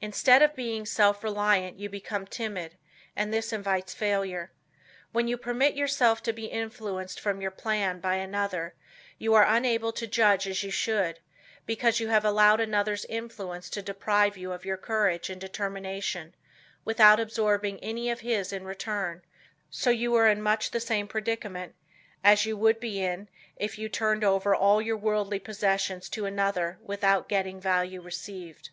[0.00, 2.78] Instead of being self reliant you become timid
[3.14, 4.50] and this invites failure.
[5.12, 8.74] When you permit yourself to be influenced from your plan by another,
[9.18, 11.20] you are unable to judge as you should,
[11.66, 16.34] because you have allowed another's influence to deprive you of your courage and determination
[16.86, 19.20] without absorbing any of his in return
[19.68, 21.74] so you are in much the same predicament,
[22.24, 26.78] as you would be in if you turned over all your worldly possessions to another
[26.82, 28.70] without getting "value received."